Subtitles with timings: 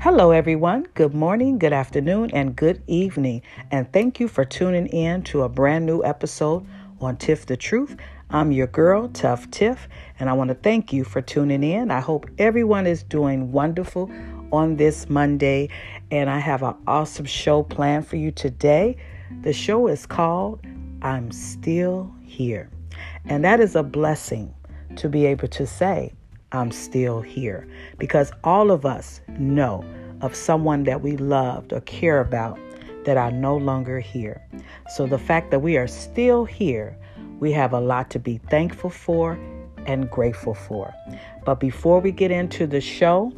[0.00, 0.86] Hello, everyone.
[0.94, 3.42] Good morning, good afternoon, and good evening.
[3.72, 6.64] And thank you for tuning in to a brand new episode
[7.00, 7.96] on Tiff the Truth.
[8.30, 9.88] I'm your girl, Tuff Tiff,
[10.20, 11.90] and I want to thank you for tuning in.
[11.90, 14.08] I hope everyone is doing wonderful
[14.52, 15.68] on this Monday,
[16.12, 18.98] and I have an awesome show planned for you today.
[19.42, 20.64] The show is called
[21.02, 22.70] I'm Still Here,
[23.24, 24.54] and that is a blessing
[24.94, 26.12] to be able to say,
[26.52, 27.68] I'm still here.
[27.98, 29.84] Because all of us know
[30.20, 32.58] of someone that we loved or care about
[33.04, 34.42] that are no longer here.
[34.90, 36.96] So the fact that we are still here,
[37.40, 39.38] we have a lot to be thankful for
[39.86, 40.92] and grateful for.
[41.44, 43.32] But before we get into the show,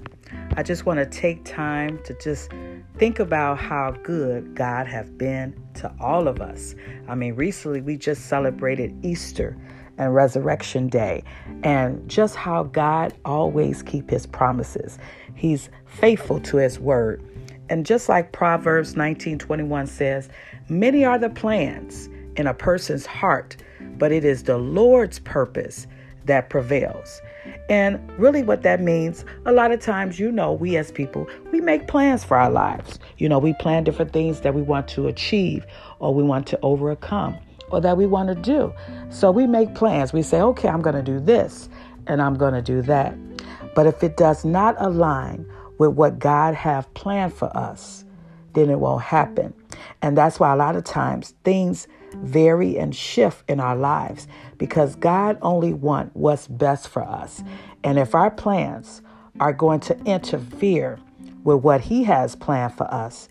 [0.56, 2.50] I just want to take time to just
[2.98, 6.74] think about how good God have been to all of us.
[7.08, 9.56] I mean, recently we just celebrated Easter
[10.00, 11.22] and Resurrection Day,
[11.62, 14.98] and just how God always keep his promises.
[15.34, 17.22] He's faithful to his word.
[17.68, 20.28] And just like Proverbs 19:21 says,
[20.68, 23.56] many are the plans in a person's heart,
[23.98, 25.86] but it is the Lord's purpose
[26.24, 27.20] that prevails.
[27.68, 31.60] And really, what that means, a lot of times, you know, we as people, we
[31.60, 32.98] make plans for our lives.
[33.18, 35.66] You know, we plan different things that we want to achieve
[35.98, 37.36] or we want to overcome
[37.70, 38.72] or that we want to do.
[39.10, 40.12] So we make plans.
[40.12, 41.68] We say, okay, I'm going to do this
[42.06, 43.14] and I'm going to do that.
[43.74, 45.46] But if it does not align
[45.78, 48.04] with what God have planned for us,
[48.54, 49.54] then it won't happen.
[50.02, 54.26] And that's why a lot of times things vary and shift in our lives
[54.58, 57.42] because God only wants what's best for us.
[57.84, 59.02] And if our plans
[59.38, 60.98] are going to interfere
[61.44, 63.28] with what he has planned for us,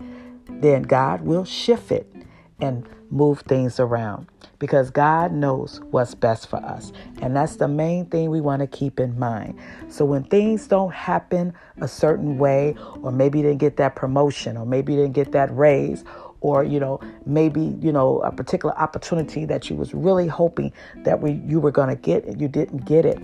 [0.48, 2.12] then God will shift it
[2.60, 4.28] and move things around
[4.60, 6.92] because God knows what's best for us.
[7.22, 9.58] And that's the main thing we want to keep in mind.
[9.90, 14.58] So when things don't happen a certain way, or maybe you didn't get that promotion,
[14.58, 16.04] or maybe you didn't get that raise,
[16.42, 21.20] or you know maybe you know a particular opportunity that you was really hoping that
[21.22, 23.20] we, you were going to get and you didn't get it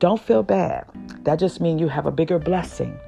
[0.00, 0.84] don't feel bad
[1.22, 2.98] that just means you have a bigger blessing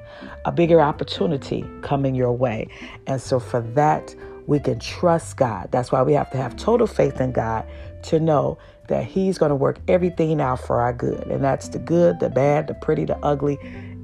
[0.45, 2.67] a bigger opportunity coming your way
[3.07, 4.15] and so for that
[4.47, 5.69] we can trust God.
[5.71, 7.65] That's why we have to have total faith in God
[8.03, 8.57] to know
[8.87, 11.27] that He's going to work everything out for our good.
[11.27, 13.57] And that's the good, the bad, the pretty, the ugly.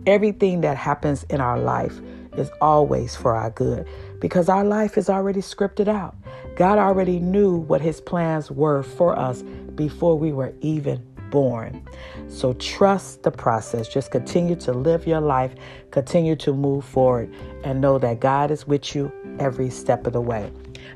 [0.05, 1.99] Everything that happens in our life
[2.37, 3.87] is always for our good
[4.19, 6.15] because our life is already scripted out.
[6.55, 9.41] God already knew what His plans were for us
[9.75, 11.88] before we were even born.
[12.27, 13.88] So trust the process.
[13.88, 15.53] Just continue to live your life,
[15.91, 17.33] continue to move forward,
[17.63, 20.51] and know that God is with you every step of the way.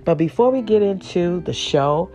[0.06, 2.12] But before we get into the show,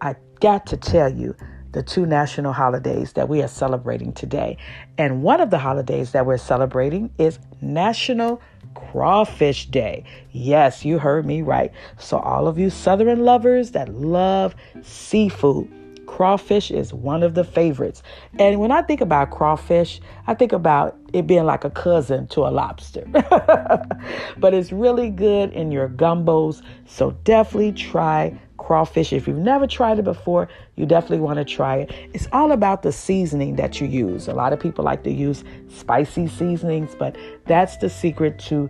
[0.00, 1.34] I got to tell you
[1.72, 4.56] the two national holidays that we are celebrating today.
[4.96, 8.40] And one of the holidays that we're celebrating is National
[8.74, 10.04] Crawfish Day.
[10.32, 11.72] Yes, you heard me right.
[11.98, 15.70] So, all of you Southern lovers that love seafood,
[16.06, 18.02] Crawfish is one of the favorites.
[18.38, 22.46] And when I think about crawfish, I think about it being like a cousin to
[22.46, 23.06] a lobster.
[24.38, 26.62] but it's really good in your gumbos.
[26.86, 29.12] So definitely try crawfish.
[29.12, 31.92] If you've never tried it before, you definitely want to try it.
[32.14, 34.28] It's all about the seasoning that you use.
[34.28, 37.16] A lot of people like to use spicy seasonings, but
[37.46, 38.68] that's the secret to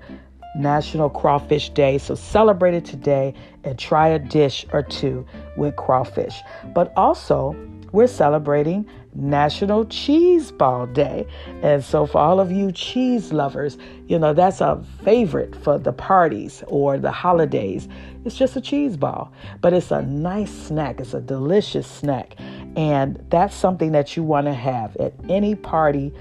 [0.57, 1.99] National Crawfish Day.
[1.99, 5.27] So celebrate it today and try a dish or two
[5.57, 6.41] with crawfish.
[6.75, 7.57] But also,
[7.93, 11.27] we're celebrating National Cheese Ball Day.
[11.63, 13.79] And so, for all of you cheese lovers,
[14.09, 17.89] you know, that's a favorite for the parties or the holidays.
[18.25, 21.01] It's just a cheese ball, but it's a nice snack.
[21.01, 22.35] It's a delicious snack.
[22.77, 26.13] And that's something that you want to have at any party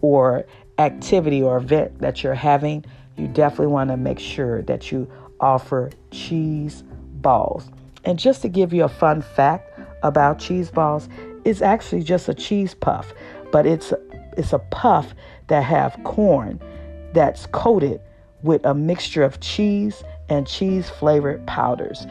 [0.00, 0.46] or
[0.78, 2.84] activity or event that you're having
[3.16, 6.82] you definitely want to make sure that you offer cheese
[7.20, 7.68] balls.
[8.04, 11.08] And just to give you a fun fact about cheese balls,
[11.44, 13.12] it's actually just a cheese puff,
[13.52, 13.92] but it's
[14.36, 15.14] it's a puff
[15.46, 16.60] that have corn
[17.12, 18.00] that's coated
[18.42, 22.06] with a mixture of cheese and cheese flavored powders,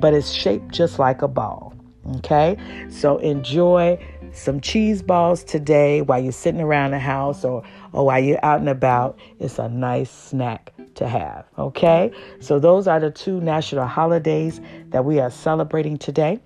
[0.00, 1.74] but it's shaped just like a ball.
[2.18, 2.56] Okay?
[2.88, 3.98] So enjoy
[4.32, 7.62] some cheese balls today while you're sitting around the house or,
[7.92, 9.18] or while you're out and about.
[9.38, 11.44] It's a nice snack to have.
[11.58, 12.10] Okay?
[12.40, 14.60] So, those are the two national holidays
[14.90, 16.40] that we are celebrating today.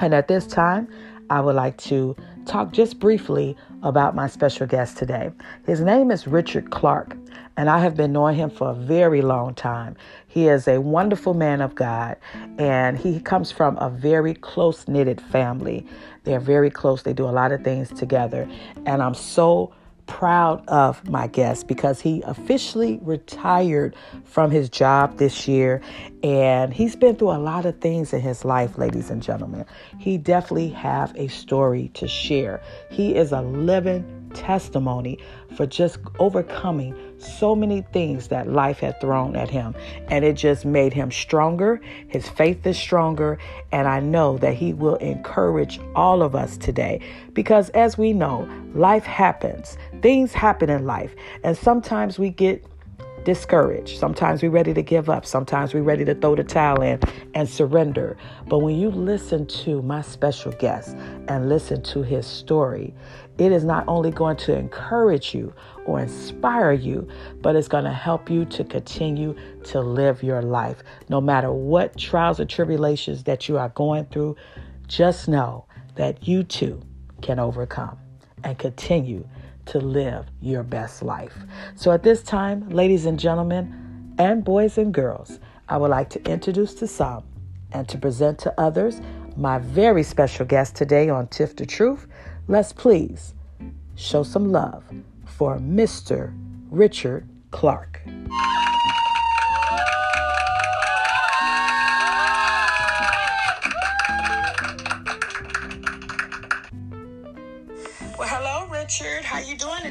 [0.00, 0.88] And at this time,
[1.30, 2.16] I would like to
[2.46, 5.30] talk just briefly about my special guest today.
[5.66, 7.16] His name is Richard Clark,
[7.56, 9.96] and I have been knowing him for a very long time.
[10.28, 12.16] He is a wonderful man of God,
[12.58, 15.86] and he comes from a very close knitted family.
[16.24, 18.48] They're very close, they do a lot of things together,
[18.86, 19.72] and I'm so
[20.12, 25.80] proud of my guest because he officially retired from his job this year
[26.22, 29.64] and he's been through a lot of things in his life ladies and gentlemen.
[29.98, 32.62] He definitely have a story to share.
[32.90, 35.18] He is a living testimony
[35.56, 39.74] for just overcoming so many things that life had thrown at him.
[40.08, 41.80] And it just made him stronger.
[42.08, 43.38] His faith is stronger.
[43.70, 47.00] And I know that he will encourage all of us today.
[47.32, 51.14] Because as we know, life happens, things happen in life.
[51.44, 52.64] And sometimes we get
[53.24, 53.98] discouraged.
[53.98, 55.24] Sometimes we're ready to give up.
[55.24, 57.00] Sometimes we're ready to throw the towel in
[57.34, 58.16] and surrender.
[58.46, 60.96] But when you listen to my special guest
[61.28, 62.94] and listen to his story,
[63.38, 65.54] it is not only going to encourage you
[65.86, 67.08] or inspire you,
[67.40, 69.34] but it's going to help you to continue
[69.64, 70.82] to live your life.
[71.08, 74.36] No matter what trials or tribulations that you are going through,
[74.86, 76.80] just know that you too
[77.22, 77.98] can overcome
[78.44, 79.26] and continue
[79.66, 81.36] to live your best life.
[81.76, 85.38] So at this time, ladies and gentlemen, and boys and girls,
[85.68, 87.24] I would like to introduce to some
[87.72, 89.00] and to present to others
[89.36, 92.06] my very special guest today on Tiff the Truth,
[92.48, 93.34] let's please
[93.94, 94.84] show some love
[95.24, 96.34] for Mr.
[96.70, 98.02] Richard Clark.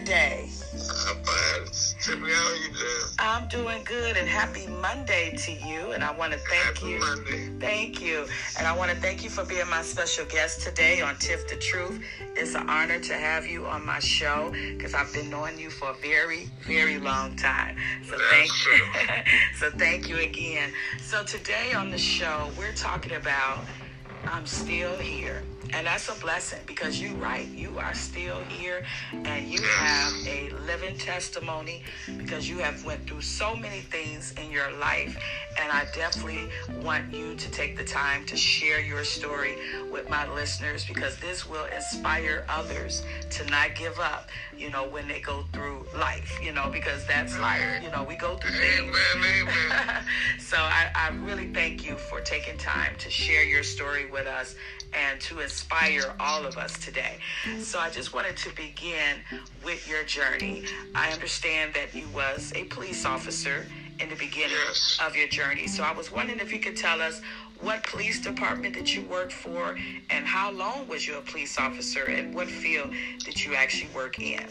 [0.01, 0.49] Today?
[0.73, 1.67] I'm fine.
[2.01, 3.01] How are you doing?
[3.19, 5.91] I'm doing good and happy Monday to you.
[5.91, 6.99] And I want to thank Happy you.
[6.99, 7.49] Monday.
[7.59, 8.25] Thank you.
[8.57, 11.55] And I want to thank you for being my special guest today on Tiff the
[11.55, 12.01] Truth.
[12.35, 15.91] It's an honor to have you on my show because I've been knowing you for
[15.91, 17.77] a very, very long time.
[18.03, 18.85] So That's thank true.
[19.59, 20.71] so thank you again.
[20.99, 23.59] So today on the show, we're talking about
[24.27, 25.43] I'm still here.
[25.73, 27.47] And that's a blessing because you're right.
[27.47, 28.83] You are still here
[29.13, 31.83] and you have a living testimony
[32.17, 35.17] because you have went through so many things in your life.
[35.59, 36.49] And I definitely
[36.83, 39.55] want you to take the time to share your story
[39.91, 45.07] with my listeners because this will inspire others to not give up, you know, when
[45.07, 47.81] they go through life, you know, because that's life.
[47.81, 48.97] You know, we go through things.
[50.39, 54.55] So I, I really thank you for taking time to share your story with us
[54.93, 57.17] and to inspire all of us today.
[57.59, 59.17] So I just wanted to begin
[59.63, 60.63] with your journey.
[60.95, 63.65] I understand that you was a police officer
[63.99, 64.99] in the beginning Yes.
[65.05, 65.67] of your journey.
[65.67, 67.21] So I was wondering if you could tell us
[67.61, 69.77] what police department did you work for
[70.09, 74.19] and how long was you a police officer and what field did you actually work
[74.19, 74.43] in?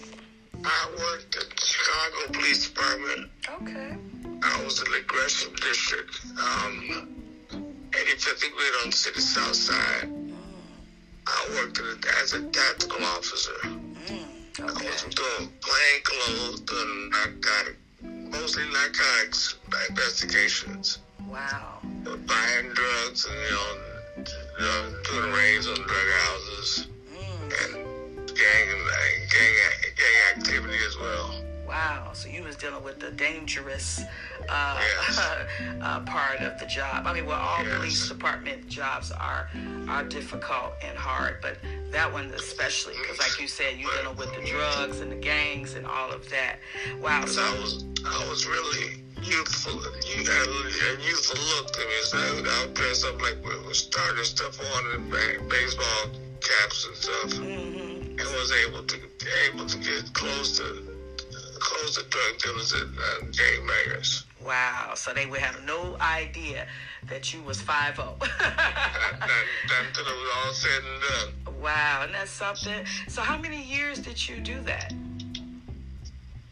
[0.65, 3.31] I worked at the Chicago Police Department.
[3.63, 3.97] Okay.
[4.43, 7.09] I was in the Gresham District, um,
[7.93, 10.09] 85th Grade on the city south side.
[11.27, 11.81] I worked
[12.23, 13.51] as a tactical officer.
[13.63, 14.87] Mm, I okay.
[14.87, 19.57] was doing plain clothes, doing narcotic, mostly narcotics
[19.89, 20.99] investigations,
[21.29, 21.79] Wow.
[22.05, 24.25] buying drugs and, you know,
[24.59, 26.87] you know doing raids on drug houses.
[27.13, 28.69] Mm, and gang
[29.31, 29.55] gang
[29.97, 31.40] gang activity as well.
[31.71, 32.11] Wow.
[32.15, 34.03] So you was dealing with the dangerous
[34.49, 35.19] uh, Yes.
[35.81, 37.07] uh, part of the job.
[37.07, 37.77] I mean, well, all Yes.
[37.77, 39.49] police department jobs are
[39.89, 41.59] are difficult and hard, but
[41.93, 45.75] that one especially because, like you said, you dealing with the drugs and the gangs
[45.75, 46.59] and all of that.
[47.01, 47.25] Wow.
[47.27, 49.75] So I was I was really youthful,
[50.11, 51.99] you had a youthful look to me.
[52.03, 55.39] So I would, I would dress up like with, with starter stuff on and ba-
[55.49, 58.97] baseball caps and stuff, hmm and was able to
[59.53, 60.65] able to get close to
[61.71, 64.27] close to drug dealers and uh, gang bangers.
[64.45, 64.93] wow.
[64.97, 66.67] So they would have no idea
[67.09, 68.17] that you was five oh.
[68.23, 68.33] zero.
[69.21, 69.29] That,
[69.69, 71.03] that, that it was all said and
[71.47, 71.63] done.
[71.63, 72.85] wow, and that's something.
[73.07, 74.93] So how many years did you do that?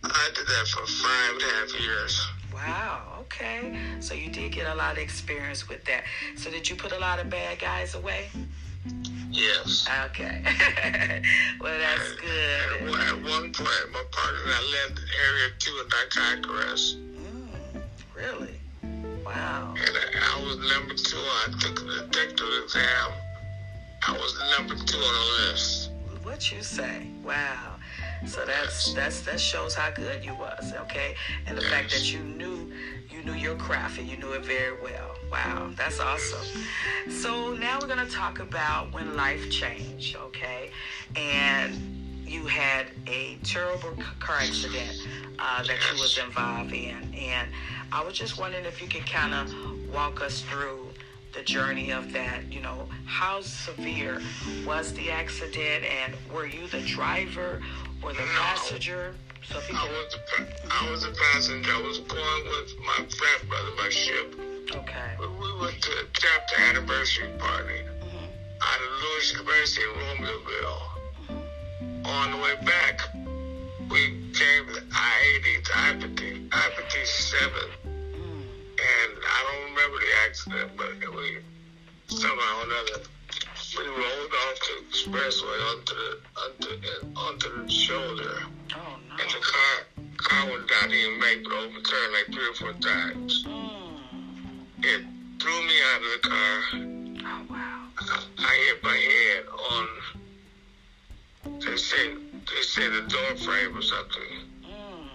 [0.04, 2.28] I did that for five and a half years.
[2.54, 3.78] Wow, okay.
[4.00, 6.04] So you did get a lot of experience with that.
[6.37, 8.28] So did you put a lot of bad guys away?
[9.38, 9.87] Yes.
[10.07, 10.42] Okay.
[11.61, 12.90] well, that's At, good.
[12.90, 16.99] one- at one point, my partner and I left Area 2 in arrest.
[16.99, 17.83] Mm,
[18.16, 18.59] really?
[19.25, 19.75] Wow.
[19.78, 21.18] And I, I was number two.
[21.18, 23.12] I took the detective exam.
[24.09, 25.90] I was number two on the list.
[26.25, 27.07] What you say?
[27.23, 27.76] Wow.
[28.26, 31.14] So that's that's that shows how good you was, okay?
[31.47, 32.73] And the fact that you knew
[33.11, 35.17] you knew your craft and you knew it very well.
[35.30, 36.62] Wow, that's awesome.
[37.11, 40.70] So now we're gonna talk about when life changed, okay?
[41.16, 45.06] And you had a terrible car accident
[45.38, 47.49] uh, that you was involved in, and
[47.92, 49.52] I was just wondering if you could kind of
[49.92, 50.88] walk us through
[51.35, 52.50] the journey of that.
[52.52, 54.20] You know, how severe
[54.66, 57.62] was the accident, and were you the driver
[58.02, 58.26] or the No.
[58.40, 59.14] passenger?
[59.44, 60.16] So I was
[60.70, 61.73] I was a passenger.
[61.73, 64.35] I was going with my frat brother, my ship.
[64.75, 65.16] Okay.
[65.20, 68.28] We we went to a chapter anniversary party Mhm.
[68.60, 70.82] out of Lewis University in Romeoville.
[71.28, 72.06] Mhm.
[72.06, 73.00] On the way back,
[73.88, 74.00] we
[74.34, 77.68] came to I-80 to I-50, I-57.
[77.87, 78.42] Mm.
[78.92, 81.38] And I don't remember the accident, but we
[82.08, 83.02] somehow or another
[83.76, 88.42] we rolled off the expressway onto the onto, onto the shoulder,
[88.75, 89.22] Oh no.
[89.22, 93.44] and the car car went down even make but overturned like three or four times.
[94.82, 95.02] It
[95.40, 96.61] threw me out of the car.
[96.75, 97.88] Oh wow.
[97.99, 99.88] I, I hit my head on.
[101.61, 104.23] They say they say the door frame or something,
[104.64, 105.08] Mm.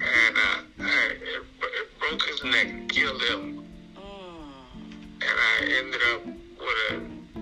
[0.00, 3.66] and uh, I, it, it broke his neck, and killed him.
[3.96, 5.22] Mm.
[5.22, 6.92] and I ended up with a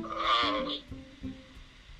[0.06, 0.70] uh,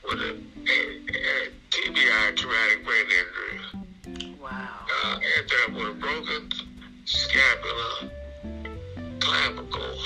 [0.08, 0.36] with a,
[0.68, 0.78] a,
[1.14, 4.34] a TBI, traumatic brain injury.
[4.40, 4.86] Wow.
[5.04, 6.50] Uh, ended up with a broken
[7.04, 8.05] scapula,
[9.26, 9.98] clavicle,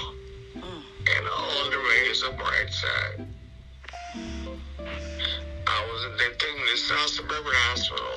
[0.57, 0.83] Mm.
[1.15, 3.27] and all the razor right side.
[5.67, 8.17] I was in they took me South Suburban Hospital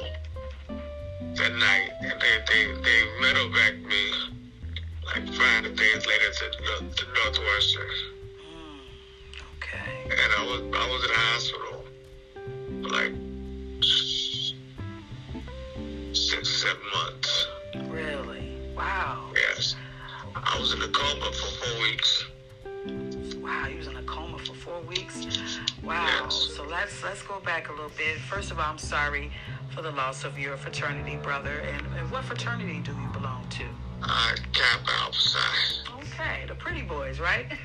[1.36, 4.04] that night, and they they they medevaced me
[5.06, 6.46] like five days later to,
[6.98, 7.92] to Northwestern.
[8.40, 8.80] Mm.
[9.58, 9.92] Okay.
[10.10, 11.76] and I was I was in the hospital
[12.98, 13.14] like
[16.16, 17.48] six seven months.
[17.90, 18.58] Really?
[18.76, 19.33] Wow.
[20.54, 22.26] I was in a coma for four weeks.
[23.42, 25.26] Wow, you was in a coma for four weeks.
[25.84, 26.06] Wow.
[26.26, 26.54] Yes.
[26.56, 28.20] So let's let's go back a little bit.
[28.30, 29.32] First of all, I'm sorry
[29.72, 31.64] for the loss of your fraternity brother.
[31.74, 33.64] And, and what fraternity do you belong to?
[34.04, 35.90] I capped outside.
[35.98, 37.50] Okay, the pretty boys, right?
[37.50, 37.56] The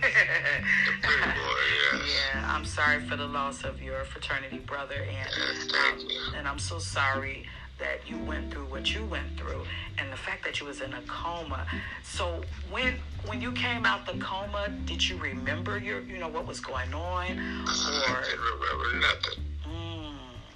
[1.03, 1.61] pretty boy,
[1.93, 2.03] yes.
[2.33, 6.59] Yeah, I'm sorry for the loss of your fraternity brother, and Yes, um, and I'm
[6.59, 7.45] so sorry
[7.79, 9.63] that you went through what you went through,
[9.99, 11.67] and the fact that you was in a coma.
[12.03, 12.95] So when
[13.27, 16.93] when you came out the coma, did you remember your you know what was going
[16.95, 19.45] on, I or didn't remember nothing.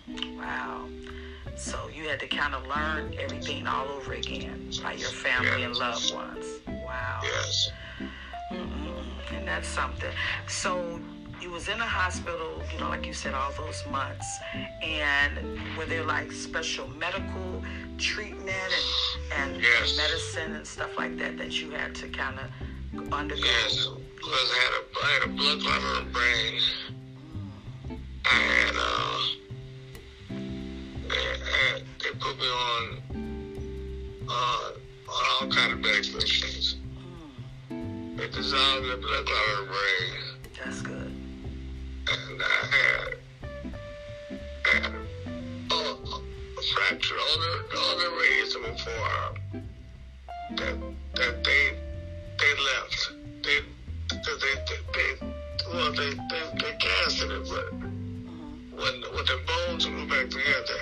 [0.09, 0.89] mm, wow?
[1.57, 5.77] So you had to kind of learn everything all over again by your family and
[5.77, 6.47] loved ones.
[6.67, 7.21] Wow.
[7.23, 7.71] Yes,
[8.51, 9.05] Mm-mm.
[9.33, 10.11] And that's something.
[10.49, 10.99] So
[11.43, 14.27] you was in a hospital, you know, like you said, all those months.
[14.83, 17.63] And were there like special medical
[17.99, 18.49] treatment
[19.37, 19.97] and, and Yes.
[19.97, 23.43] medicine and stuff like that that you had to kind of undergo?
[23.45, 23.89] yes.
[24.17, 26.61] Because I had a I had a blood clot in the brain.
[28.25, 29.19] I had uh,
[31.09, 32.83] they, they put me on
[34.29, 34.71] uh
[35.11, 36.77] on all kind of medications.
[37.73, 40.13] Mm, It dissolved the blood clot in the brain.
[40.65, 41.02] that's good.
[42.09, 43.15] And I had,
[44.65, 44.93] had
[45.71, 46.23] oh,
[46.59, 48.55] a fracture on the on the radius
[48.85, 49.35] forearm.
[50.57, 50.77] That
[51.15, 51.79] that they
[52.39, 53.13] they left.
[53.43, 53.59] They
[54.09, 55.27] because they, they they
[55.73, 58.77] well they they they casted it, but Mm-hmm.
[58.77, 60.81] when when the bones grew back together,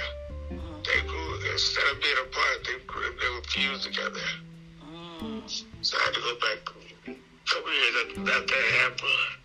[0.50, 0.82] Mm-hmm.
[0.82, 4.26] they grew instead of being apart, they grew, they were fused together.
[4.84, 6.58] Mm, So I had to go back
[7.06, 8.50] a couple years after that
[8.80, 9.39] happened.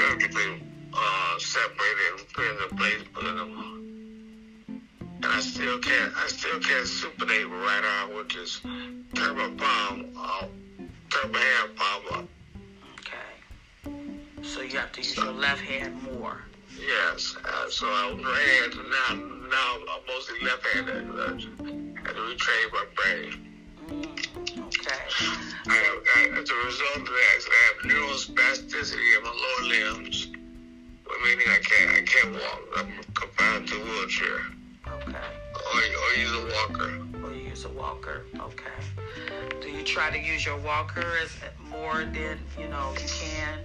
[0.00, 0.62] Surgically
[0.94, 4.80] uh, separated and put in the place, put in them.
[5.22, 8.60] And I still can't, I still can't supinate my right arm, which is
[9.14, 10.46] turn my palm, uh,
[11.10, 12.24] turn my hand palm up.
[12.98, 13.92] okay.
[14.42, 16.44] So you have to use your left hand more.
[16.78, 21.10] Yes, uh, so I was right hand, now, now I'm mostly left-handed.
[21.20, 23.48] I had to retrain my brain.
[23.86, 24.19] Mm.
[24.90, 30.26] I have, I, as a result of that, I have neurospasticity in my lower limbs,
[31.22, 32.60] meaning I can't I can't walk.
[32.76, 34.40] I'm confined to a wheelchair
[34.88, 35.12] Okay.
[35.12, 37.02] or, or use a walker.
[37.24, 38.24] Or you use a walker.
[38.36, 38.72] Okay.
[39.60, 41.36] Do you try to use your walker as
[41.70, 43.60] more than you know you can,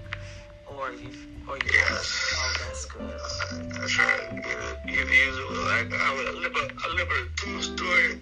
[0.67, 1.10] or you
[1.48, 1.63] or you?
[1.74, 2.36] Yes.
[2.38, 3.01] Oh, that's good.
[3.01, 5.89] I, I try to use it, get used to it.
[5.89, 8.22] Like I, live a, I live in a two-story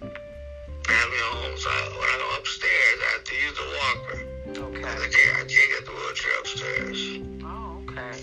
[0.86, 4.20] family home, so I, when I go upstairs, I have to use a walker.
[4.46, 4.82] I Okay.
[4.82, 7.20] can't, I can't get the wheelchair upstairs.
[7.44, 8.20] Oh, okay.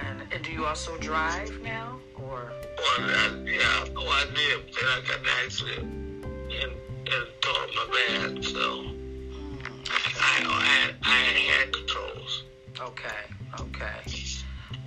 [0.00, 2.52] And, and do you also drive now, or?
[2.78, 7.70] Well, I, yeah, well, I did, then I got an accident and, and tore up
[7.74, 8.84] my bad, so
[9.28, 9.88] Mm,
[10.20, 11.16] I, I, had, I
[11.50, 12.44] had controls.
[12.80, 13.08] okay.
[13.60, 14.00] Okay.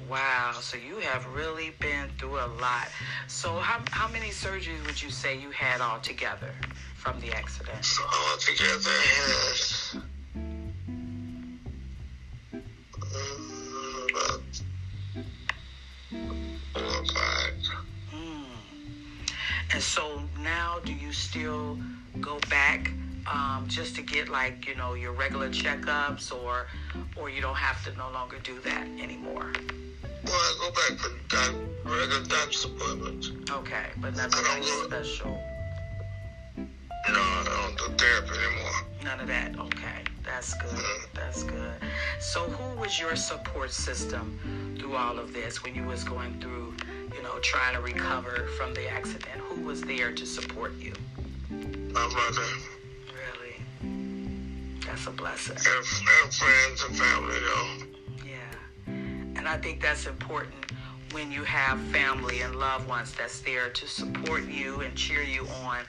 [0.09, 0.51] Wow.
[0.59, 2.89] So you have really been through a lot.
[3.27, 6.53] So how how many surgeries would you say you had altogether
[7.01, 7.83] from the accident.
[7.99, 8.91] All together.
[9.27, 9.97] Yes.
[19.73, 21.79] And so now, do you still
[22.19, 22.91] go back
[23.25, 26.67] um, just to get like you know your regular checkups, or
[27.15, 29.53] or you don't have to no longer do that anymore?
[30.25, 33.31] Well, I go back for doc- regular doctor's appointments.
[33.49, 35.41] Okay, but nothing special
[38.01, 38.71] therapy anymore.
[39.03, 39.57] None of that.
[39.59, 40.69] Okay, that's good.
[40.71, 41.05] Mm-hmm.
[41.15, 41.73] That's good.
[42.19, 46.73] So, who was your support system through all of this when you was going through,
[47.15, 49.39] you know, trying to recover from the accident?
[49.49, 50.93] Who was there to support you?
[51.49, 52.47] My mother
[53.13, 55.57] Really, that's a blessing.
[55.57, 55.85] and,
[56.23, 57.85] and friends and family, know.
[58.25, 60.53] Yeah, and I think that's important
[61.11, 65.47] when you have family and loved ones that's there to support you and cheer you
[65.63, 65.79] on,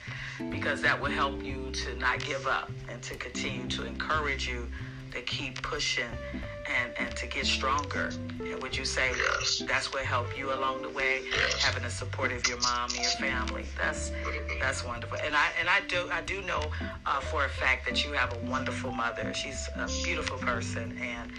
[0.49, 4.67] because that will help you to not give up and to continue to encourage you
[5.11, 8.09] to keep pushing and, and to get stronger.
[8.39, 9.61] And would you say Yes.
[9.67, 11.63] that's what helped you along the way, Yes.
[11.63, 13.65] having the support of your mom and your family?
[13.79, 14.11] That's
[14.59, 15.17] that's wonderful.
[15.23, 16.63] And I and I do I do know
[17.05, 19.31] uh, for a fact that you have a wonderful mother.
[19.33, 21.31] She's a beautiful person and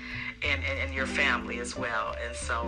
[0.43, 2.14] and, and, and your family as well.
[2.26, 2.67] And so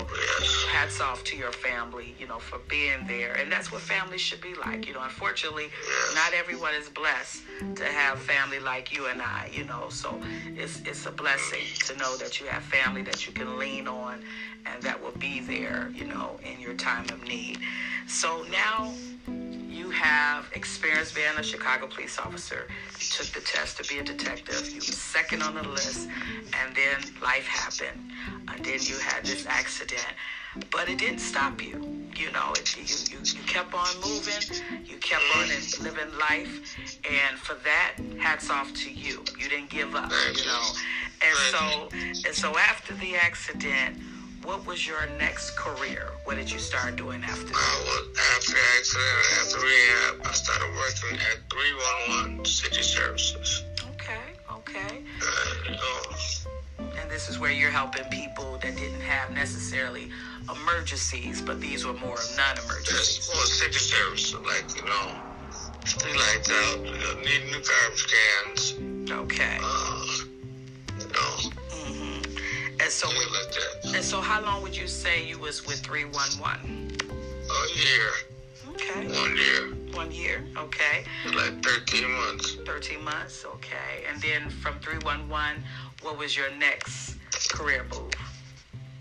[0.68, 3.34] hats off to your family, you know, for being there.
[3.34, 4.86] And that's what family should be like.
[4.86, 5.68] You know, unfortunately,
[6.14, 7.42] not everyone is blessed
[7.76, 9.88] to have family like you and I, you know.
[9.90, 10.20] So
[10.54, 14.22] it's it's a blessing to know that you have family that you can lean on
[14.66, 17.58] and that will be there, you know, in your time of need.
[18.06, 18.92] So now
[19.96, 22.66] have experience being a Chicago police officer.
[23.00, 24.68] You took the test to be a detective.
[24.68, 26.08] You were second on the list,
[26.60, 28.00] and then life happened.
[28.48, 30.06] And then you had this accident,
[30.70, 31.78] but it didn't stop you.
[32.14, 34.42] You know, it, you, you you kept on moving.
[34.84, 39.24] You kept on and living life, and for that, hats off to you.
[39.38, 40.10] You didn't give up.
[40.10, 40.44] You.
[40.46, 40.66] know,
[41.26, 41.88] and so
[42.26, 43.98] and so after the accident.
[44.46, 46.06] What was your next career?
[46.22, 47.56] What did you start doing after that?
[47.56, 53.64] I was after the accident, after rehab, I started working at 311 City Services.
[53.94, 54.14] Okay,
[54.52, 55.02] okay.
[55.20, 60.10] Uh, you And this is where you're helping people that didn't have necessarily
[60.48, 63.28] emergencies, but these were more of non-emergencies.
[63.34, 65.10] more city services, like, you know,
[65.84, 66.82] street lights out,
[67.24, 69.58] need new garbage cans, Okay.
[69.60, 69.85] uh,
[72.86, 73.18] And so, like
[73.96, 76.96] and so, how long would you say you was with 311?
[77.02, 78.12] A year,
[78.68, 80.44] Okay, one year, one year.
[80.56, 82.54] Okay, like 13 months.
[82.64, 83.44] 13 months.
[83.44, 85.64] Okay, and then from 311,
[86.02, 87.16] what was your next
[87.48, 88.12] career move?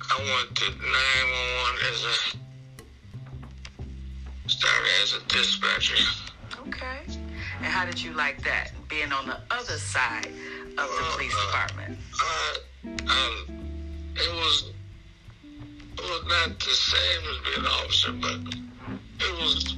[0.02, 2.15] I went to 911 as a,
[4.50, 6.04] started as a dispatcher.
[6.67, 7.02] Okay,
[7.58, 8.71] and how did you like that?
[8.89, 10.32] Being on the other side
[10.76, 12.00] of the police department.
[12.19, 12.56] Uh,
[14.15, 14.71] it was
[15.97, 18.38] it was not the same as being an officer, but
[19.19, 19.75] it was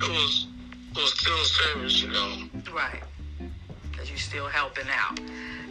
[0.00, 0.46] it was
[0.92, 2.72] it was still service, you know.
[2.74, 3.02] Right.
[3.90, 5.20] Because you're still helping out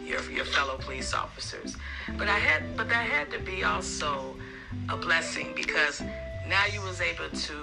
[0.04, 1.76] your your fellow police officers.
[2.16, 4.36] But I had but that had to be also
[4.88, 6.02] a blessing because
[6.48, 7.54] now you was able to,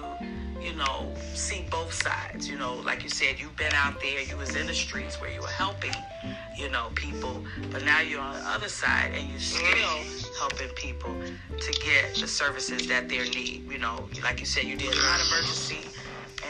[0.62, 2.48] you know, see both sides.
[2.48, 5.32] You know, like you said, you've been out there, you was in the streets where
[5.32, 5.94] you were helping,
[6.56, 11.14] you know, people, but now you're on the other side and you're still helping people
[11.60, 13.70] to get the services that they need.
[13.70, 15.88] You know, like you said, you did non-emergency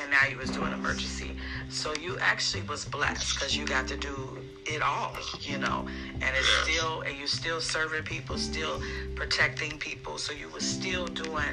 [0.02, 1.36] and now you was doing emergency.
[1.70, 6.24] So you actually was blessed because you got to do it all, you know, and
[6.24, 8.82] it's still, and you still serving people, still
[9.16, 10.18] protecting people.
[10.18, 11.46] So you was still doing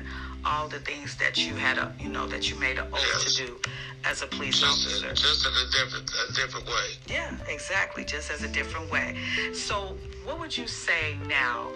[0.45, 3.47] all the things that you had, a, you know, that you made an oath to
[3.47, 3.59] do
[4.05, 5.15] as a police Just officer.
[5.15, 6.89] just in a different a different way.
[7.07, 8.05] Yeah, exactly.
[8.05, 9.17] Just as a different way.
[9.55, 11.69] So, what would you say now?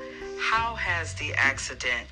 [0.52, 2.06] How has the accident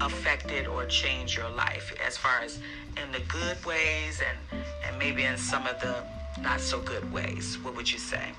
[0.00, 2.58] affected or changed your life as far as
[3.00, 5.94] in the good ways and, and maybe in some of the
[6.42, 7.56] not so good ways?
[7.62, 8.32] What would you say?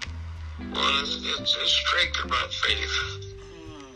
[0.60, 2.98] Well, it's, it's, it's strengthened my faith.
[3.40, 3.96] Hmm.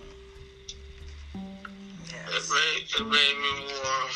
[2.07, 2.49] It Yes.
[2.49, 4.09] made it made me more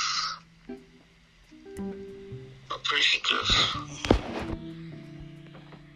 [2.78, 3.48] appreciative.
[3.76, 4.91] Mm-hmm.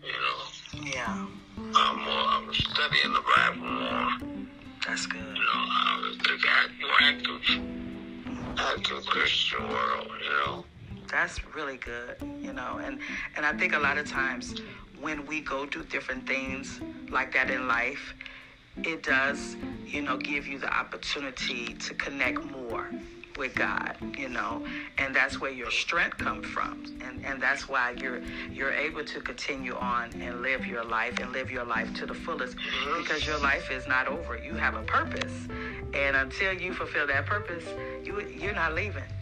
[0.03, 1.27] You know, Yeah,
[1.75, 2.25] I'm more.
[2.35, 4.38] I'm studying the Bible more.
[4.85, 5.19] That's good.
[5.19, 10.07] You know, I was act more active, active Christian world.
[10.23, 10.65] You know.
[11.11, 12.99] That's really good, you know, and
[13.35, 14.61] and I think a lot of times
[14.99, 18.13] when we go through different things like that in life,
[18.83, 22.89] it does, you know, give you the opportunity to connect more
[23.39, 24.61] with God, you know,
[24.97, 28.21] and that's where your strength comes from, and and that's why you're
[28.51, 32.13] you're able to continue on and live your life and live your life to the
[32.13, 32.57] fullest
[32.97, 34.37] because your life is not over.
[34.37, 35.47] You have a purpose,
[35.93, 37.63] And until you fulfill that purpose,
[38.03, 39.09] you you're not leaving.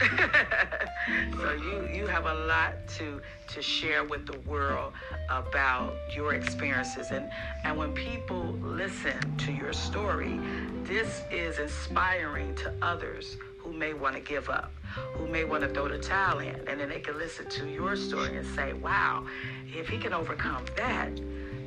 [1.40, 3.22] so you you have a lot to
[3.54, 4.92] to share with the world
[5.30, 7.30] about your experiences and
[7.64, 8.44] and when people
[8.82, 10.40] listen to your story,
[10.82, 13.36] this is inspiring to others
[13.68, 14.72] who may want to give up,
[15.14, 17.96] who may want to throw the towel in, and then they can listen to your
[17.96, 19.26] story and say, "Wow,
[19.66, 21.10] if he can overcome that."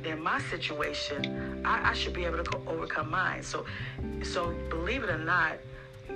[0.02, 3.40] then my situation, I, I should be able to co- overcome mine.
[3.44, 3.64] So,
[4.24, 5.58] so believe it or not,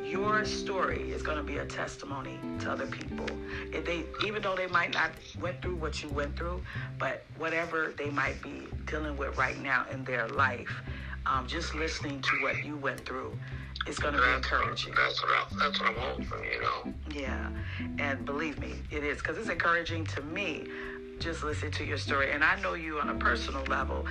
[0.04, 3.26] your story is going to be a testimony to other people.
[3.72, 6.62] If they, even though they might not went through what you went through,
[6.98, 10.82] but whatever they might be dealing with right now in their life,
[11.24, 13.38] um, just listening to what you went through
[13.88, 14.92] is going to be encouraging.
[14.94, 16.94] That's what, I, that's what I'm hoping, you know.
[17.10, 17.50] Yeah,
[17.98, 20.64] and believe me, it is because it's encouraging to me
[21.18, 22.32] just listen to your story.
[22.32, 24.06] And I know you on a personal level,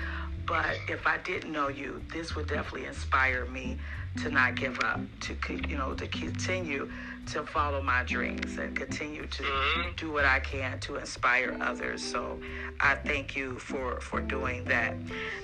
[0.47, 3.77] but if I didn't know you, this would definitely inspire me
[4.21, 5.36] to not give up, to
[5.67, 6.89] you know, to continue
[7.28, 9.95] to follow my dreams and continue to mm-hmm.
[9.97, 12.04] do what I can to inspire others.
[12.04, 12.39] So
[12.80, 14.95] I thank you for for doing that.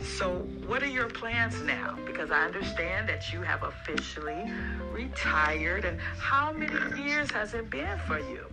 [0.01, 1.97] So what are your plans now?
[2.05, 4.51] Because I understand that you have officially
[4.91, 8.45] retired and how many years has it been for you?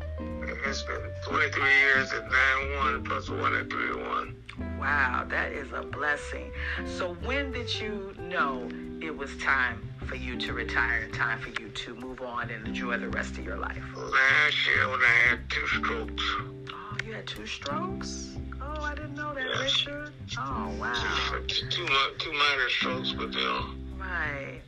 [0.66, 4.35] It's been 23 years at 9-1 plus 1 and 3-1.
[4.78, 6.50] Wow, that is a blessing.
[6.87, 8.68] So when did you know
[9.00, 12.96] it was time for you to retire, time for you to move on and enjoy
[12.98, 13.82] the rest of your life?
[13.96, 16.22] Last year when I had two strokes.
[16.72, 18.37] Oh, you had two strokes?
[18.61, 19.87] Oh, I didn't know that, yes.
[19.87, 20.12] Richard.
[20.38, 20.92] Oh, wow.
[21.46, 21.87] Two, two,
[22.18, 23.66] two minor strokes, but know.
[23.96, 24.61] Right.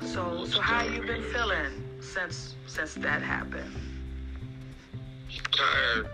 [0.00, 3.74] So, so how you been feeling since since that happened?
[5.58, 6.08] tired.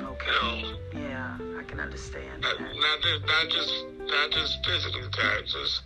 [0.00, 0.60] Okay.
[0.92, 2.42] You know, yeah, I can understand.
[2.42, 2.76] Not, that.
[2.76, 5.82] not just not just not just physically tired, just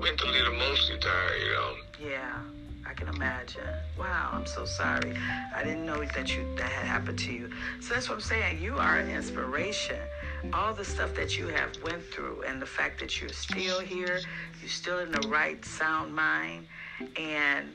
[0.00, 1.42] mentally and emotionally tired.
[1.42, 1.74] You know.
[2.10, 2.38] Yeah.
[2.88, 3.68] I can imagine.
[3.98, 5.14] Wow, I'm so sorry.
[5.54, 7.50] I didn't know that you that had happened to you.
[7.80, 8.62] So that's what I'm saying.
[8.62, 10.00] You are an inspiration.
[10.54, 14.20] All the stuff that you have went through, and the fact that you're still here,
[14.60, 16.66] you're still in the right sound mind,
[17.16, 17.68] and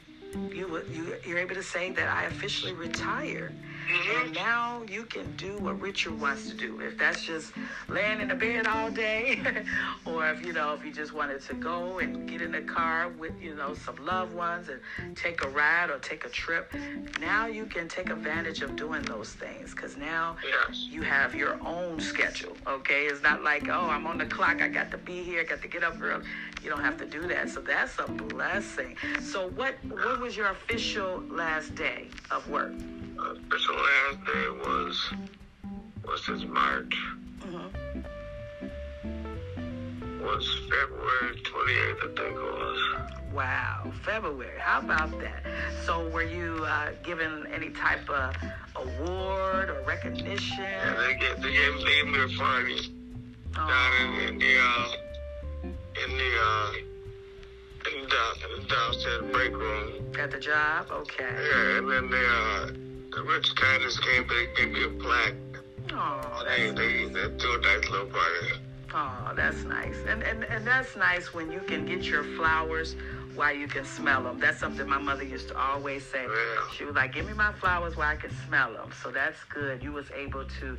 [0.51, 3.53] you you you're able to say that I officially retired.
[3.89, 4.26] Mm-hmm.
[4.26, 6.80] And now you can do what Richard wants to do.
[6.80, 7.52] If that's just
[7.88, 9.41] laying in the bed all day,
[10.06, 13.10] or if you know, if you just wanted to go and get in the car
[13.10, 16.74] with you know some loved ones and take a ride or take a trip,
[17.19, 20.88] now you can take advantage of doing those things because now yes.
[20.89, 22.56] you have your own schedule.
[22.67, 25.43] Okay, it's not like oh I'm on the clock, I got to be here, I
[25.43, 26.26] got to get up early.
[26.63, 27.50] You don't have to do that.
[27.50, 28.96] So that's a blessing.
[29.22, 32.74] So what what was your official last day of work?
[33.38, 35.12] Official last day was
[36.06, 36.96] was this March.
[37.39, 38.02] Mm-hmm.
[40.24, 42.80] Was February 28th, I think it was.
[43.34, 44.60] Wow, February.
[44.60, 45.43] How about that?
[45.86, 48.36] So, were you uh, given any type of
[48.76, 50.60] award or recognition?
[50.60, 52.91] Yeah, they, get, they, gave, they gave me a party
[53.58, 53.67] oh.
[53.67, 54.88] down in, in the uh,
[56.06, 56.72] in the uh,
[57.91, 60.13] in the, in the downstairs break room.
[60.17, 61.28] At the job, okay.
[61.34, 65.34] Yeah, and then they uh the rich kindness came, but they gave me a plaque.
[65.91, 68.54] Oh, they, they, they threw a nice little party.
[68.95, 69.95] Oh, that's nice.
[70.08, 72.95] And, and and that's nice when you can get your flowers
[73.36, 74.39] while you can smell them.
[74.39, 76.24] That's something my mother used to always say.
[76.24, 76.69] Yeah.
[76.76, 79.84] She was like, "Give me my flowers while I can smell them." So that's good.
[79.84, 80.78] You was able to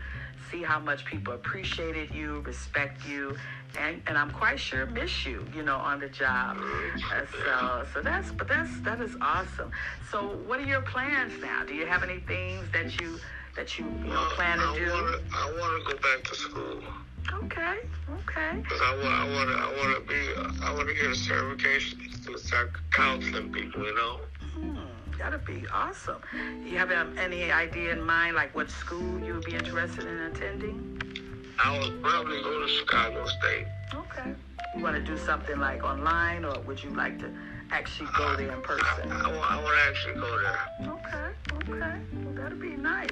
[0.50, 3.36] see how much people appreciated you, respect you,
[3.78, 6.58] and, and I'm quite sure miss you, you know, on the job.
[6.58, 9.70] Uh, so so that's but that's that is awesome.
[10.10, 11.64] So what are your plans now?
[11.64, 13.18] Do you have any things that you
[13.56, 14.90] that you, you know, plan to I do?
[14.90, 16.82] Wanna, I want to go back to school.
[17.32, 17.78] Okay,
[18.12, 18.58] okay.
[18.60, 21.14] Because I want, I want to, I want to be, I want to get a
[21.14, 23.84] certification to start counseling people.
[23.84, 24.20] You know.
[24.54, 26.20] Hmm, that'd be awesome.
[26.64, 30.18] You have um, any idea in mind, like what school you would be interested in
[30.20, 31.00] attending?
[31.62, 33.66] I would probably go to Chicago State.
[33.94, 34.34] Okay.
[34.76, 37.30] You want to do something like online, or would you like to
[37.70, 39.10] actually go there in person?
[39.10, 40.58] I, I, I want to actually go there.
[40.82, 41.98] Okay, okay.
[42.24, 43.10] Well, that'll be nice.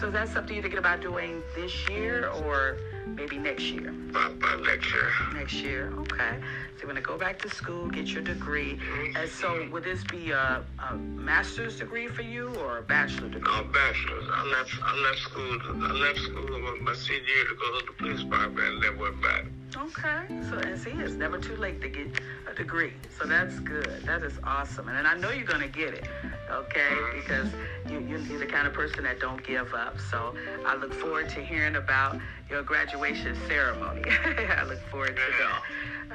[0.00, 3.92] So that's something you're thinking about doing this year, or maybe next year?
[4.12, 5.10] By, by next year.
[5.34, 6.38] Next year, okay.
[6.76, 8.74] So you're going to go back to school, get your degree.
[8.74, 9.16] Mm-hmm.
[9.16, 13.52] And so would this be a, a master's degree for you or a bachelor degree?
[13.52, 14.28] No, bachelor's.
[14.32, 16.48] I left, I left school, I left school
[16.82, 19.44] my senior year to go to the police department and then went back.
[19.76, 20.26] Okay.
[20.48, 22.08] So, and see, it's never too late to get
[22.50, 22.92] a degree.
[23.18, 24.02] So that's good.
[24.04, 24.88] That is awesome.
[24.88, 26.06] And, and I know you're to get it
[26.50, 26.96] okay?
[27.14, 27.50] Because
[27.88, 29.98] you, you're the kind of person that don't give up.
[30.10, 30.34] So
[30.66, 34.02] I look forward to hearing about your graduation ceremony.
[34.24, 35.62] I look forward to that.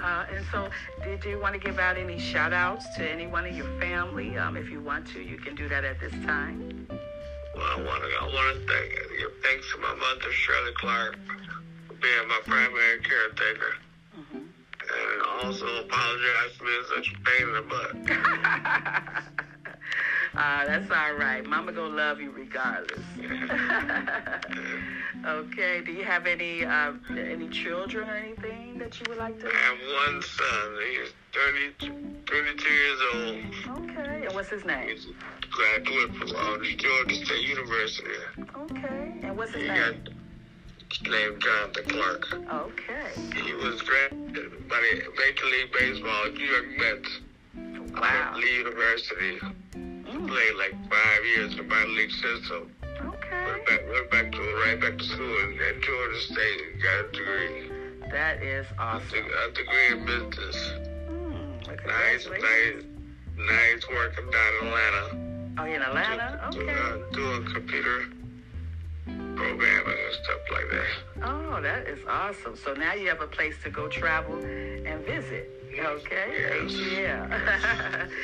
[0.04, 0.70] Uh, and so,
[1.04, 4.38] did you want to give out any shout outs to anyone in your family?
[4.38, 6.88] Um, if you want to, you can do that at this time.
[6.90, 11.18] Well, I want to, I want to thank, thanks to my mother, Shirley Clark,
[12.04, 13.74] being my primary caretaker.
[14.20, 14.38] Mm-hmm.
[14.38, 17.96] And also apologize for being such a pain in the butt.
[20.36, 21.46] Uh, that's all right.
[21.46, 23.00] Mama gonna love you regardless.
[25.26, 25.82] okay.
[25.82, 29.48] Do you have any uh, any children or anything that you would like to?
[29.48, 29.78] I have
[30.12, 30.78] one son.
[30.92, 33.38] He's 30, 32 years old.
[33.90, 34.26] Okay.
[34.26, 34.90] And what's his name?
[34.90, 35.14] He's a
[35.50, 38.10] graduate from Georgia State University.
[38.58, 39.14] Okay.
[39.24, 40.04] And what's his he name?
[40.04, 40.13] Got,
[40.90, 42.34] his name Jonathan Clark.
[42.34, 43.42] Okay.
[43.42, 47.20] He was drafted by the Major League Baseball New York Mets.
[47.94, 48.36] Wow.
[48.38, 49.40] Lee University
[50.28, 52.72] played like five years in minor league system.
[52.84, 53.46] Okay.
[53.46, 55.38] Went back, went back to right back to school
[55.70, 57.70] at Georgia State and got a degree.
[58.12, 59.26] That is awesome.
[59.48, 60.56] A, degree in business.
[61.10, 62.84] Mm, nice, nice,
[63.38, 65.24] nice working down in Atlanta.
[65.58, 66.50] Oh, in Atlanta?
[66.52, 66.74] Do, okay.
[66.74, 68.06] Uh, doing computer
[69.44, 71.30] programming and stuff like that.
[71.30, 72.56] Oh, that is awesome.
[72.56, 75.50] So now you have a place to go travel and visit.
[75.80, 76.62] Okay.
[76.62, 76.74] Yes.
[76.74, 77.28] Yeah.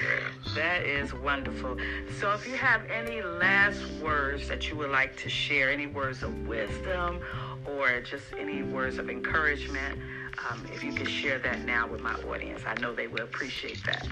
[0.03, 0.55] yes.
[0.55, 1.77] that is wonderful.
[2.19, 6.21] So, if you have any last words that you would like to share, any words
[6.21, 7.21] of wisdom
[7.65, 9.99] or just any words of encouragement,
[10.47, 13.83] um, if you could share that now with my audience, I know they will appreciate
[13.85, 14.07] that.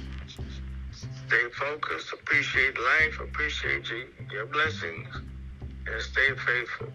[1.28, 5.08] Stay focused, appreciate life, appreciate your, your blessings,
[5.92, 6.88] and stay faithful.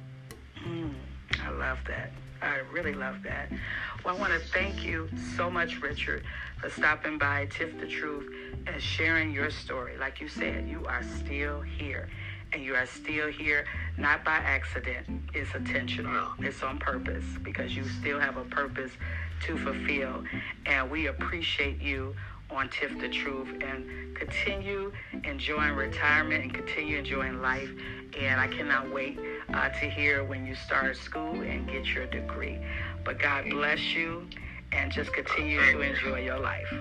[0.66, 0.94] Mm,
[1.42, 2.12] I love that.
[2.42, 3.50] I really love that.
[4.04, 6.24] Well, I want to thank you so much, Richard,
[6.60, 8.32] for stopping by Tiff the Truth
[8.66, 9.96] and sharing your story.
[9.96, 12.08] Like you said, you are still here.
[12.52, 13.64] And you are still here
[13.96, 15.06] not by accident.
[15.32, 16.32] It's intentional.
[16.40, 18.90] It's on purpose because you still have a purpose
[19.46, 20.24] to fulfill.
[20.66, 22.14] And we appreciate you
[22.54, 24.92] on Tiff the Truth and continue
[25.24, 27.70] enjoying retirement and continue enjoying life.
[28.18, 29.18] And I cannot wait
[29.52, 32.58] uh, to hear when you start school and get your degree.
[33.04, 34.26] But God bless you
[34.72, 36.72] and just continue to enjoy your life.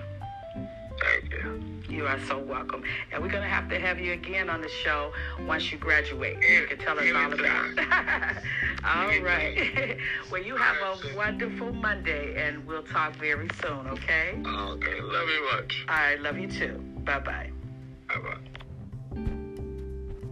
[1.92, 2.08] Thank you.
[2.08, 2.82] You are so welcome.
[3.12, 5.12] And we're going to have to have you again on the show
[5.46, 6.38] once you graduate.
[6.40, 7.78] You can tell us all about it.
[8.84, 9.98] all right.
[10.30, 14.40] well, you have a wonderful Monday, and we'll talk very soon, okay?
[14.46, 15.00] Okay.
[15.02, 15.84] Love you much.
[15.88, 16.78] I love you too.
[17.04, 17.50] Bye bye.
[18.08, 18.38] Bye bye.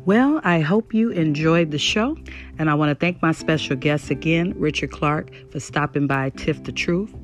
[0.06, 2.16] Well, I hope you enjoyed the show,
[2.58, 6.64] and I want to thank my special guest again, Richard Clark, for stopping by Tiff
[6.64, 7.14] the Truth.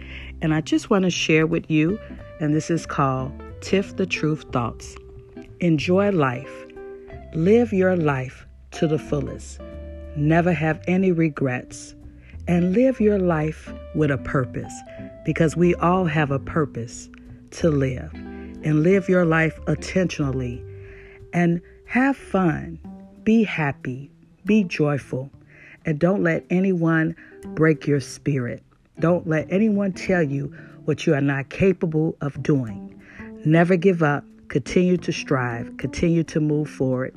[0.42, 1.98] And I just want to share with you,
[2.38, 3.32] and this is called
[3.66, 4.94] Tiff the Truth Thoughts.
[5.58, 6.66] Enjoy life,
[7.34, 9.60] live your life to the fullest,
[10.14, 11.96] never have any regrets,
[12.46, 14.72] and live your life with a purpose
[15.24, 17.08] because we all have a purpose
[17.50, 18.12] to live.
[18.14, 20.64] And live your life intentionally
[21.32, 22.78] and have fun,
[23.24, 24.12] be happy,
[24.44, 25.28] be joyful,
[25.84, 27.16] and don't let anyone
[27.56, 28.62] break your spirit.
[29.00, 32.92] Don't let anyone tell you what you are not capable of doing.
[33.46, 37.14] Never give up, continue to strive, continue to move forward,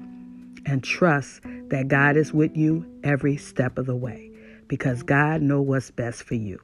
[0.67, 4.29] and trust that God is with you every step of the way
[4.67, 6.59] because God knows what's best for you.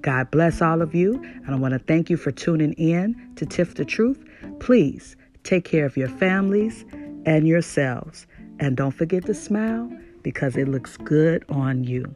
[0.00, 3.46] God bless all of you, and I want to thank you for tuning in to
[3.46, 4.24] Tiff the Truth.
[4.58, 5.14] Please
[5.44, 6.84] take care of your families
[7.24, 8.26] and yourselves.
[8.58, 12.12] And don't forget to smile because it looks good on you.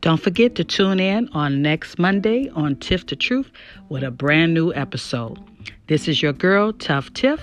[0.00, 3.50] Don't forget to tune in on next Monday on Tiff the Truth
[3.90, 5.38] with a brand new episode.
[5.86, 7.40] This is your girl, Tuff Tiff,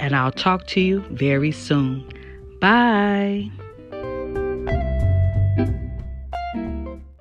[0.00, 2.04] and I'll talk to you very soon.
[2.60, 3.50] Bye.